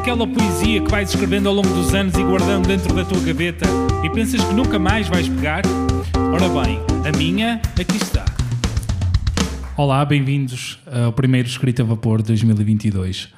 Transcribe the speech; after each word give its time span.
aquela 0.00 0.26
poesia 0.26 0.80
que 0.80 0.90
vais 0.90 1.10
escrevendo 1.10 1.46
ao 1.46 1.54
longo 1.54 1.68
dos 1.68 1.92
anos 1.92 2.14
e 2.14 2.24
guardando 2.24 2.66
dentro 2.66 2.94
da 2.94 3.04
tua 3.04 3.20
gaveta 3.20 3.66
e 4.02 4.08
pensas 4.08 4.42
que 4.42 4.54
nunca 4.54 4.78
mais 4.78 5.06
vais 5.08 5.28
pegar? 5.28 5.62
Ora 6.32 6.48
bem, 6.48 6.80
a 7.06 7.14
minha 7.18 7.60
aqui 7.78 7.98
está. 7.98 8.24
Olá, 9.76 10.02
bem-vindos 10.06 10.78
ao 10.90 11.12
primeiro 11.12 11.46
Escrita 11.46 11.82
a 11.82 11.84
Vapor 11.84 12.22
2022. 12.22 13.28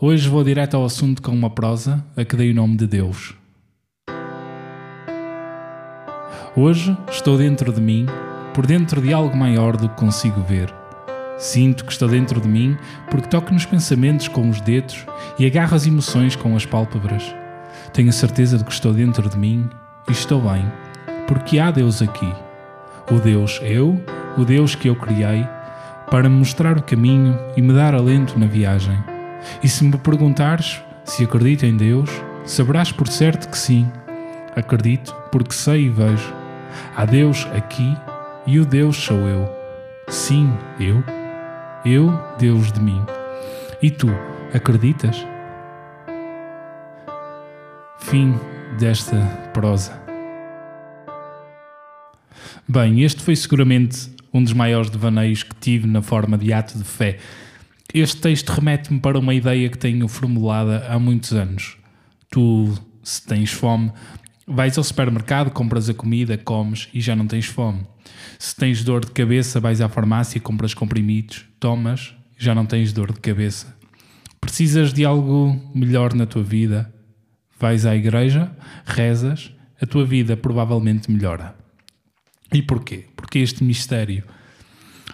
Hoje 0.00 0.28
vou 0.28 0.42
direto 0.42 0.76
ao 0.76 0.84
assunto 0.84 1.22
com 1.22 1.30
uma 1.30 1.50
prosa 1.50 2.04
a 2.16 2.24
que 2.24 2.34
dei 2.34 2.50
o 2.50 2.54
nome 2.54 2.76
de 2.76 2.88
Deus. 2.88 3.34
Hoje 6.56 6.96
estou 7.08 7.38
dentro 7.38 7.72
de 7.72 7.80
mim, 7.80 8.06
por 8.52 8.66
dentro 8.66 9.00
de 9.00 9.12
algo 9.12 9.36
maior 9.36 9.76
do 9.76 9.88
que 9.88 9.94
consigo 9.94 10.40
ver. 10.40 10.74
Sinto 11.38 11.84
que 11.84 11.92
estou 11.92 12.08
dentro 12.08 12.40
de 12.40 12.48
mim 12.48 12.76
porque 13.08 13.28
toco 13.28 13.54
nos 13.54 13.64
pensamentos 13.64 14.26
com 14.26 14.48
os 14.50 14.60
dedos 14.60 15.06
e 15.38 15.46
agarro 15.46 15.76
as 15.76 15.86
emoções 15.86 16.34
com 16.34 16.56
as 16.56 16.66
pálpebras. 16.66 17.32
Tenho 17.92 18.08
a 18.08 18.12
certeza 18.12 18.58
de 18.58 18.64
que 18.64 18.72
estou 18.72 18.92
dentro 18.92 19.28
de 19.28 19.38
mim 19.38 19.70
e 20.08 20.12
estou 20.12 20.40
bem, 20.40 20.64
porque 21.28 21.60
há 21.60 21.70
Deus 21.70 22.02
aqui. 22.02 22.30
O 23.10 23.20
Deus 23.20 23.60
eu, 23.62 24.02
o 24.36 24.44
Deus 24.44 24.74
que 24.74 24.88
eu 24.88 24.96
criei, 24.96 25.46
para 26.10 26.28
me 26.28 26.36
mostrar 26.36 26.76
o 26.76 26.82
caminho 26.82 27.38
e 27.56 27.62
me 27.62 27.72
dar 27.72 27.94
alento 27.94 28.36
na 28.36 28.46
viagem. 28.46 28.98
E 29.62 29.68
se 29.68 29.84
me 29.84 29.96
perguntares 29.96 30.82
se 31.04 31.22
acredito 31.22 31.64
em 31.64 31.76
Deus, 31.76 32.10
saberás 32.44 32.90
por 32.90 33.06
certo 33.06 33.48
que 33.48 33.56
sim. 33.56 33.90
Acredito 34.56 35.14
porque 35.30 35.54
sei 35.54 35.86
e 35.86 35.88
vejo. 35.88 36.34
Há 36.96 37.04
Deus 37.04 37.46
aqui 37.54 37.96
e 38.44 38.58
o 38.58 38.66
Deus 38.66 38.96
sou 38.96 39.28
eu. 39.28 39.48
Sim, 40.08 40.52
eu 40.80 41.02
eu, 41.84 42.12
Deus 42.38 42.72
de 42.72 42.80
mim. 42.80 43.00
E 43.80 43.90
tu, 43.90 44.08
acreditas? 44.52 45.16
Fim 48.00 48.34
desta 48.78 49.16
prosa. 49.52 50.00
Bem, 52.66 53.02
este 53.02 53.22
foi 53.22 53.36
seguramente 53.36 54.10
um 54.32 54.42
dos 54.42 54.52
maiores 54.52 54.90
devaneios 54.90 55.42
que 55.42 55.54
tive 55.54 55.86
na 55.86 56.02
forma 56.02 56.36
de 56.36 56.52
ato 56.52 56.76
de 56.76 56.84
fé. 56.84 57.18
Este 57.94 58.20
texto 58.20 58.50
remete-me 58.50 59.00
para 59.00 59.18
uma 59.18 59.32
ideia 59.32 59.68
que 59.68 59.78
tenho 59.78 60.06
formulada 60.08 60.86
há 60.88 60.98
muitos 60.98 61.32
anos. 61.32 61.76
Tu, 62.30 62.74
se 63.02 63.24
tens 63.24 63.50
fome, 63.50 63.92
vais 64.48 64.78
ao 64.78 64.84
supermercado, 64.84 65.50
compras 65.50 65.90
a 65.90 65.94
comida, 65.94 66.38
comes 66.38 66.88
e 66.94 67.00
já 67.00 67.14
não 67.14 67.26
tens 67.26 67.46
fome. 67.46 67.86
Se 68.38 68.56
tens 68.56 68.82
dor 68.82 69.04
de 69.04 69.10
cabeça, 69.10 69.60
vais 69.60 69.80
à 69.80 69.88
farmácia, 69.88 70.40
compras 70.40 70.72
comprimidos, 70.72 71.44
tomas, 71.60 72.14
já 72.36 72.54
não 72.54 72.64
tens 72.64 72.92
dor 72.92 73.12
de 73.12 73.20
cabeça. 73.20 73.76
Precisas 74.40 74.92
de 74.92 75.04
algo 75.04 75.60
melhor 75.74 76.14
na 76.14 76.24
tua 76.24 76.42
vida, 76.42 76.92
vais 77.60 77.84
à 77.84 77.94
igreja, 77.94 78.50
rezas, 78.86 79.52
a 79.80 79.86
tua 79.86 80.04
vida 80.04 80.36
provavelmente 80.36 81.10
melhora. 81.10 81.54
E 82.52 82.62
porquê? 82.62 83.04
Porque 83.14 83.40
este 83.40 83.62
mistério. 83.62 84.24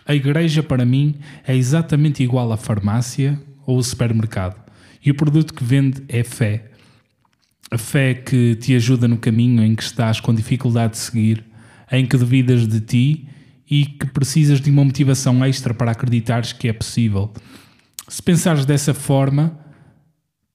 A 0.07 0.15
igreja, 0.15 0.63
para 0.63 0.85
mim, 0.85 1.19
é 1.47 1.57
exatamente 1.57 2.23
igual 2.23 2.53
à 2.53 2.57
farmácia 2.57 3.41
ou 3.67 3.77
ao 3.77 3.83
supermercado. 3.83 4.63
E 5.05 5.11
o 5.11 5.15
produto 5.15 5.53
que 5.53 5.65
vende 5.65 6.03
é 6.09 6.23
fé. 6.23 6.71
A 7.75 7.79
fé 7.79 8.15
que 8.15 8.55
te 8.55 8.73
ajuda 8.77 9.09
no 9.09 9.17
caminho 9.17 9.61
em 9.61 9.75
que 9.75 9.83
estás 9.83 10.21
com 10.21 10.33
dificuldade 10.33 10.93
de 10.93 10.99
seguir 11.01 11.45
em 11.91 12.07
que 12.07 12.17
duvidas 12.17 12.69
de 12.69 12.81
ti 12.81 13.29
e 13.69 13.85
que 13.85 14.07
precisas 14.07 14.61
de 14.61 14.71
uma 14.71 14.85
motivação 14.85 15.45
extra 15.45 15.75
para 15.75 15.91
acreditares 15.91 16.53
que 16.53 16.69
é 16.69 16.73
possível. 16.73 17.33
Se 18.07 18.23
pensares 18.23 18.65
dessa 18.65 18.95
forma, 18.95 19.59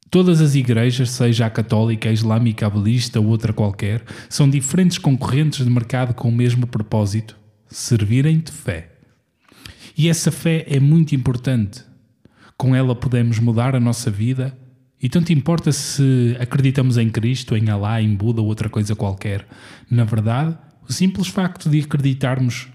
todas 0.09 0.39
as 0.39 0.55
igrejas, 0.55 1.09
seja 1.09 1.45
a 1.45 1.49
católica, 1.49 2.07
a 2.07 2.13
islâmica, 2.13 2.65
a 2.65 2.69
budista 2.69 3.19
ou 3.19 3.27
outra 3.27 3.51
qualquer, 3.51 4.01
são 4.29 4.49
diferentes 4.49 4.97
concorrentes 4.97 5.65
de 5.65 5.69
mercado 5.69 6.13
com 6.13 6.29
o 6.29 6.33
mesmo 6.33 6.65
propósito: 6.67 7.35
servirem 7.67 8.39
de 8.39 8.53
fé. 8.53 8.93
E 9.97 10.07
essa 10.07 10.31
fé 10.31 10.63
é 10.69 10.79
muito 10.79 11.13
importante. 11.13 11.83
Com 12.55 12.73
ela 12.73 12.95
podemos 12.95 13.39
mudar 13.39 13.75
a 13.75 13.79
nossa 13.81 14.09
vida. 14.09 14.57
E 15.01 15.07
tanto 15.07 15.31
importa 15.31 15.71
se 15.71 16.35
acreditamos 16.39 16.97
em 16.97 17.09
Cristo, 17.09 17.55
em 17.55 17.69
Alá, 17.69 18.01
em 18.01 18.13
Buda 18.13 18.41
ou 18.41 18.47
outra 18.47 18.69
coisa 18.69 18.95
qualquer. 18.95 19.47
Na 19.89 20.03
verdade, 20.03 20.57
o 20.87 20.91
simples 20.91 21.27
facto 21.27 21.69
de 21.69 21.79
acreditarmos, 21.79 22.67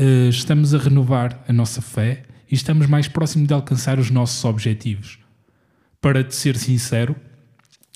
uh, 0.00 0.28
estamos 0.28 0.74
a 0.74 0.78
renovar 0.78 1.44
a 1.46 1.52
nossa 1.52 1.80
fé 1.80 2.24
e 2.50 2.54
estamos 2.54 2.86
mais 2.86 3.06
próximos 3.06 3.46
de 3.46 3.54
alcançar 3.54 3.98
os 3.98 4.10
nossos 4.10 4.44
objetivos. 4.44 5.18
Para 6.00 6.24
te 6.24 6.34
ser 6.34 6.56
sincero, 6.56 7.14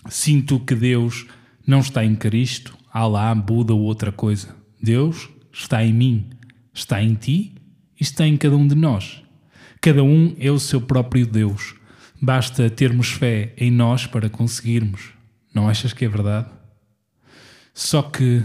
sinto 0.08 0.60
que 0.60 0.74
Deus 0.74 1.26
não 1.66 1.80
está 1.80 2.04
em 2.04 2.14
Cristo, 2.14 2.76
Alá, 2.92 3.34
Buda 3.34 3.72
ou 3.72 3.80
outra 3.82 4.12
coisa. 4.12 4.54
Deus 4.80 5.28
está 5.52 5.84
em 5.84 5.92
mim, 5.92 6.30
está 6.72 7.02
em 7.02 7.14
ti 7.14 7.54
e 7.98 8.02
está 8.02 8.26
em 8.26 8.36
cada 8.36 8.56
um 8.56 8.66
de 8.66 8.74
nós. 8.74 9.22
Cada 9.80 10.02
um 10.02 10.34
é 10.38 10.50
o 10.50 10.58
seu 10.58 10.80
próprio 10.80 11.26
Deus. 11.26 11.79
Basta 12.20 12.68
termos 12.68 13.12
fé 13.12 13.52
em 13.56 13.70
nós 13.70 14.06
para 14.06 14.28
conseguirmos. 14.28 15.10
Não 15.54 15.68
achas 15.68 15.92
que 15.92 16.04
é 16.04 16.08
verdade? 16.08 16.48
Só 17.72 18.02
que 18.02 18.42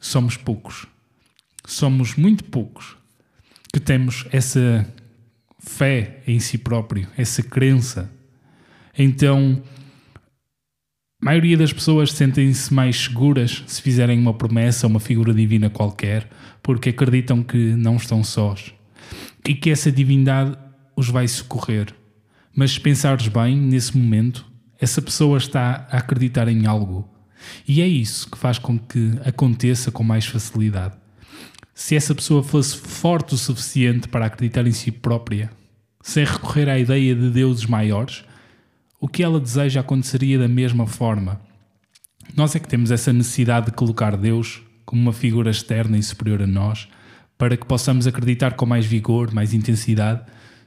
somos 0.00 0.36
poucos. 0.36 0.86
Somos 1.64 2.16
muito 2.16 2.44
poucos 2.44 2.96
que 3.72 3.80
temos 3.80 4.26
essa 4.32 4.86
fé 5.58 6.22
em 6.26 6.40
si 6.40 6.58
próprio, 6.58 7.06
essa 7.16 7.42
crença. 7.42 8.10
Então, 8.98 9.62
a 11.20 11.24
maioria 11.24 11.56
das 11.56 11.72
pessoas 11.72 12.12
sentem-se 12.12 12.74
mais 12.74 12.96
seguras 12.96 13.62
se 13.66 13.80
fizerem 13.80 14.18
uma 14.18 14.34
promessa 14.34 14.86
a 14.86 14.88
uma 14.88 15.00
figura 15.00 15.32
divina 15.32 15.70
qualquer, 15.70 16.28
porque 16.62 16.90
acreditam 16.90 17.42
que 17.42 17.56
não 17.56 17.96
estão 17.96 18.24
sós 18.24 18.74
e 19.46 19.54
que 19.54 19.70
essa 19.70 19.90
divindade 19.90 20.56
os 20.96 21.08
vai 21.08 21.28
socorrer. 21.28 21.94
Mas 22.54 22.72
se 22.72 22.80
pensares 22.80 23.28
bem, 23.28 23.56
nesse 23.56 23.96
momento, 23.96 24.44
essa 24.78 25.00
pessoa 25.00 25.38
está 25.38 25.86
a 25.90 25.98
acreditar 25.98 26.48
em 26.48 26.66
algo 26.66 27.12
e 27.66 27.80
é 27.80 27.86
isso 27.86 28.30
que 28.30 28.38
faz 28.38 28.58
com 28.58 28.78
que 28.78 29.12
aconteça 29.24 29.90
com 29.90 30.02
mais 30.02 30.26
facilidade. 30.26 30.94
Se 31.74 31.96
essa 31.96 32.14
pessoa 32.14 32.42
fosse 32.42 32.76
forte 32.76 33.34
o 33.34 33.38
suficiente 33.38 34.08
para 34.08 34.26
acreditar 34.26 34.66
em 34.66 34.72
si 34.72 34.90
própria, 34.90 35.50
sem 36.02 36.24
recorrer 36.24 36.68
à 36.68 36.78
ideia 36.78 37.14
de 37.14 37.30
deuses 37.30 37.66
maiores, 37.66 38.24
o 39.00 39.08
que 39.08 39.22
ela 39.22 39.40
deseja 39.40 39.80
aconteceria 39.80 40.38
da 40.38 40.48
mesma 40.48 40.86
forma. 40.86 41.40
Nós 42.36 42.54
é 42.54 42.58
que 42.58 42.68
temos 42.68 42.90
essa 42.90 43.12
necessidade 43.12 43.66
de 43.66 43.72
colocar 43.72 44.16
Deus 44.16 44.62
como 44.84 45.02
uma 45.02 45.12
figura 45.12 45.50
externa 45.50 45.96
e 45.96 46.02
superior 46.02 46.42
a 46.42 46.46
nós, 46.46 46.88
para 47.36 47.56
que 47.56 47.66
possamos 47.66 48.06
acreditar 48.06 48.54
com 48.54 48.66
mais 48.66 48.86
vigor, 48.86 49.32
mais 49.32 49.54
intensidade, 49.54 50.22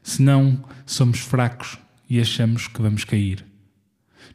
senão 0.06 0.64
somos 0.86 1.18
fracos 1.18 1.80
e 2.08 2.22
achamos 2.22 2.68
que 2.68 2.80
vamos 2.80 3.04
cair. 3.04 3.44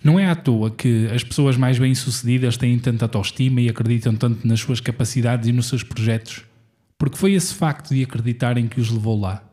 Não 0.03 0.19
é 0.19 0.29
à 0.29 0.35
toa 0.35 0.69
que 0.69 1.07
as 1.15 1.23
pessoas 1.23 1.57
mais 1.57 1.79
bem-sucedidas 1.79 2.57
têm 2.57 2.77
tanta 2.77 3.05
autoestima 3.05 3.61
e 3.61 3.69
acreditam 3.69 4.17
tanto 4.17 4.47
nas 4.47 4.59
suas 4.59 4.81
capacidades 4.81 5.49
e 5.49 5.53
nos 5.53 5.67
seus 5.67 5.85
projetos, 5.85 6.43
porque 6.99 7.17
foi 7.17 7.35
esse 7.35 7.55
facto 7.55 7.95
de 7.95 8.03
acreditarem 8.03 8.67
que 8.67 8.81
os 8.81 8.91
levou 8.91 9.19
lá. 9.21 9.45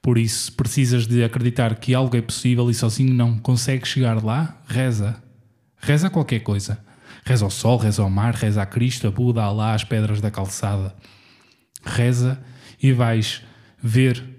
Por 0.00 0.18
isso, 0.18 0.52
precisas 0.52 1.04
de 1.04 1.24
acreditar 1.24 1.74
que 1.76 1.94
algo 1.94 2.16
é 2.16 2.22
possível 2.22 2.70
e 2.70 2.74
sozinho 2.74 3.12
não 3.12 3.36
consegues 3.36 3.88
chegar 3.88 4.22
lá, 4.22 4.62
reza. 4.68 5.20
Reza 5.78 6.08
qualquer 6.08 6.40
coisa. 6.40 6.78
Reza 7.24 7.44
ao 7.44 7.50
sol, 7.50 7.76
reza 7.76 8.02
ao 8.02 8.10
mar, 8.10 8.34
reza 8.34 8.62
a 8.62 8.66
Cristo, 8.66 9.08
a 9.08 9.10
Buda, 9.10 9.42
a 9.42 9.46
Alá, 9.46 9.74
as 9.74 9.82
pedras 9.82 10.20
da 10.20 10.30
calçada. 10.30 10.94
Reza 11.84 12.40
e 12.80 12.92
vais 12.92 13.42
ver 13.82 14.33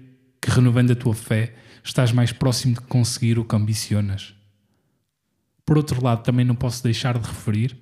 renovando 0.56 0.92
a 0.92 0.96
tua 0.96 1.14
fé 1.14 1.54
estás 1.84 2.12
mais 2.12 2.32
próximo 2.32 2.74
de 2.74 2.80
conseguir 2.80 3.38
o 3.38 3.44
que 3.44 3.54
ambicionas. 3.54 4.34
Por 5.64 5.76
outro 5.76 6.02
lado, 6.02 6.22
também 6.22 6.44
não 6.44 6.54
posso 6.54 6.82
deixar 6.82 7.18
de 7.18 7.26
referir 7.26 7.76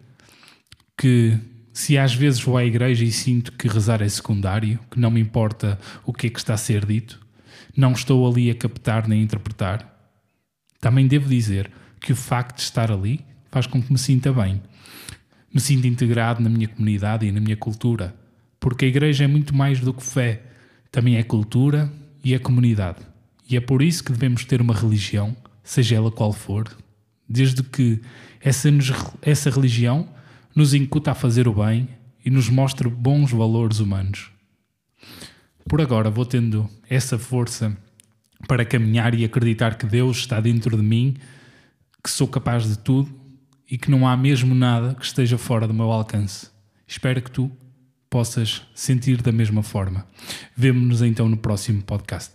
que 0.96 1.38
se 1.72 1.98
às 1.98 2.14
vezes 2.14 2.40
vou 2.40 2.56
à 2.56 2.64
igreja 2.64 3.04
e 3.04 3.10
sinto 3.10 3.52
que 3.52 3.68
rezar 3.68 4.00
é 4.00 4.08
secundário, 4.08 4.78
que 4.90 4.98
não 4.98 5.10
me 5.10 5.20
importa 5.20 5.78
o 6.04 6.12
que 6.12 6.26
é 6.26 6.30
que 6.30 6.38
está 6.38 6.54
a 6.54 6.58
ser 6.58 6.84
dito, 6.84 7.20
não 7.76 7.92
estou 7.92 8.30
ali 8.30 8.50
a 8.50 8.54
captar 8.54 9.08
nem 9.08 9.20
a 9.20 9.24
interpretar, 9.24 9.90
também 10.80 11.06
devo 11.06 11.28
dizer 11.28 11.70
que 12.00 12.12
o 12.12 12.16
facto 12.16 12.56
de 12.56 12.62
estar 12.62 12.92
ali 12.92 13.24
faz 13.50 13.66
com 13.66 13.82
que 13.82 13.92
me 13.92 13.98
sinta 13.98 14.32
bem. 14.32 14.62
Me 15.52 15.60
sinto 15.60 15.86
integrado 15.86 16.42
na 16.42 16.50
minha 16.50 16.68
comunidade 16.68 17.26
e 17.26 17.32
na 17.32 17.40
minha 17.40 17.56
cultura, 17.56 18.14
porque 18.60 18.84
a 18.84 18.88
igreja 18.88 19.24
é 19.24 19.26
muito 19.26 19.54
mais 19.54 19.80
do 19.80 19.94
que 19.94 20.02
fé, 20.02 20.42
também 20.90 21.16
é 21.16 21.22
cultura 21.22 21.92
e 22.24 22.34
é 22.34 22.38
comunidade. 22.38 23.00
E 23.48 23.56
é 23.56 23.60
por 23.60 23.82
isso 23.82 24.02
que 24.02 24.12
devemos 24.12 24.44
ter 24.44 24.60
uma 24.60 24.74
religião, 24.74 25.36
seja 25.62 25.96
ela 25.96 26.10
qual 26.10 26.32
for, 26.32 26.74
desde 27.28 27.62
que 27.62 28.00
essa, 28.40 28.68
essa 29.22 29.50
religião 29.50 30.08
nos 30.56 30.72
incuta 30.72 31.10
a 31.10 31.14
fazer 31.14 31.46
o 31.46 31.54
bem 31.54 31.88
e 32.24 32.30
nos 32.30 32.48
mostre 32.48 32.88
bons 32.88 33.30
valores 33.30 33.80
humanos. 33.80 34.30
Por 35.68 35.80
agora 35.80 36.10
vou 36.10 36.24
tendo 36.24 36.68
essa 36.88 37.18
força 37.18 37.76
para 38.48 38.64
caminhar 38.64 39.14
e 39.14 39.24
acreditar 39.24 39.76
que 39.76 39.86
Deus 39.86 40.18
está 40.18 40.40
dentro 40.40 40.76
de 40.76 40.82
mim, 40.82 41.16
que 42.02 42.10
sou 42.10 42.28
capaz 42.28 42.66
de 42.66 42.78
tudo 42.78 43.14
e 43.70 43.76
que 43.76 43.90
não 43.90 44.06
há 44.06 44.16
mesmo 44.16 44.54
nada 44.54 44.94
que 44.94 45.04
esteja 45.04 45.38
fora 45.38 45.66
do 45.66 45.74
meu 45.74 45.90
alcance. 45.90 46.48
Espero 46.86 47.20
que 47.20 47.30
tu 47.30 47.50
possas 48.14 48.62
sentir 48.76 49.20
da 49.20 49.32
mesma 49.32 49.60
forma. 49.60 50.06
Vemo-nos 50.56 51.02
então 51.02 51.28
no 51.28 51.36
próximo 51.36 51.82
podcast. 51.82 52.30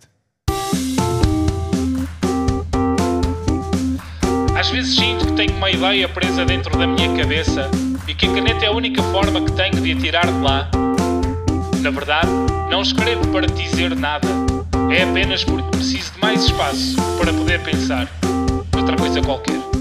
Às 4.60 4.70
vezes 4.72 4.94
sinto 4.94 5.28
que 5.28 5.31
tenho 5.31 5.56
uma 5.56 5.72
ideia 5.72 6.10
presa 6.10 6.44
dentro 6.44 6.78
da 6.78 6.86
minha 6.86 7.16
cabeça 7.16 7.72
e 8.10 8.14
que 8.14 8.26
a 8.26 8.34
caneta 8.34 8.66
é 8.66 8.68
a 8.68 8.74
única 8.74 9.02
forma 9.04 9.40
que 9.40 9.54
tenho 9.54 9.81
de 9.81 9.94
a 9.94 9.96
tirar 9.96 10.26
de 10.26 10.40
lá. 10.42 10.70
Na 11.80 11.92
verdade, 11.92 12.28
não 12.70 12.82
escrevo 12.82 13.25
para 13.30 13.48
dizer 13.48 13.96
nada. 13.96 14.28
É 14.92 15.04
apenas 15.04 15.46
porque 15.46 15.70
preciso 15.70 16.12
de 16.12 16.20
mais 16.20 16.44
espaço 16.44 16.98
para 17.18 17.32
poder 17.32 17.64
pensar. 17.64 18.06
Outra 18.75 18.98
coisa 18.98 19.22
qualquer. 19.22 19.79